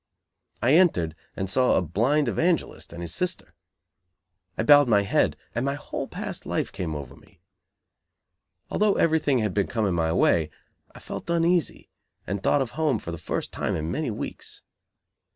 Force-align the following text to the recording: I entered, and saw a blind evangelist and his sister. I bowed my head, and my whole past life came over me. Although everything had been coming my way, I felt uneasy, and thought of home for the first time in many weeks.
I 0.63 0.73
entered, 0.73 1.15
and 1.35 1.47
saw 1.47 1.75
a 1.77 1.81
blind 1.83 2.27
evangelist 2.27 2.91
and 2.91 3.03
his 3.03 3.13
sister. 3.13 3.53
I 4.57 4.63
bowed 4.63 4.87
my 4.87 5.03
head, 5.03 5.37
and 5.53 5.63
my 5.63 5.75
whole 5.75 6.07
past 6.07 6.43
life 6.47 6.71
came 6.71 6.95
over 6.95 7.15
me. 7.15 7.39
Although 8.71 8.95
everything 8.95 9.37
had 9.37 9.53
been 9.53 9.67
coming 9.67 9.93
my 9.93 10.11
way, 10.11 10.49
I 10.95 10.97
felt 10.97 11.29
uneasy, 11.29 11.91
and 12.25 12.41
thought 12.41 12.63
of 12.63 12.71
home 12.71 12.97
for 12.97 13.11
the 13.11 13.19
first 13.19 13.51
time 13.51 13.75
in 13.75 13.91
many 13.91 14.09
weeks. 14.09 14.63